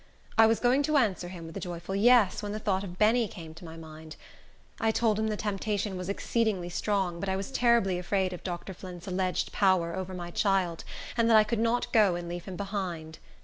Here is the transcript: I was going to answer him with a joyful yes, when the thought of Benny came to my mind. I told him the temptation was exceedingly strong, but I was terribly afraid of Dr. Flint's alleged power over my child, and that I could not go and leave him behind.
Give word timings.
I 0.35 0.47
was 0.47 0.59
going 0.59 0.81
to 0.89 0.97
answer 0.97 1.27
him 1.27 1.45
with 1.45 1.55
a 1.57 1.59
joyful 1.59 1.93
yes, 1.95 2.41
when 2.41 2.53
the 2.53 2.57
thought 2.59 2.83
of 2.83 2.97
Benny 2.97 3.27
came 3.27 3.53
to 3.53 3.63
my 3.65 3.77
mind. 3.77 4.15
I 4.79 4.89
told 4.89 5.19
him 5.19 5.27
the 5.27 5.37
temptation 5.37 5.95
was 5.95 6.09
exceedingly 6.09 6.69
strong, 6.69 7.19
but 7.19 7.29
I 7.29 7.35
was 7.35 7.51
terribly 7.51 7.99
afraid 7.99 8.33
of 8.33 8.41
Dr. 8.43 8.73
Flint's 8.73 9.05
alleged 9.05 9.51
power 9.51 9.95
over 9.95 10.15
my 10.15 10.31
child, 10.31 10.83
and 11.15 11.29
that 11.29 11.37
I 11.37 11.43
could 11.43 11.59
not 11.59 11.93
go 11.93 12.15
and 12.15 12.27
leave 12.27 12.45
him 12.45 12.55
behind. 12.55 13.19